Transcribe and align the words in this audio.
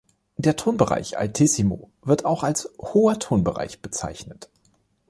Der 0.35 0.55
Tonbereich 0.55 1.19
Altissimo 1.19 1.91
wird 2.01 2.25
auch 2.25 2.41
als 2.41 2.73
„hoher 2.79 3.19
Tonbereich“ 3.19 3.83
bezeichnet. 3.83 4.49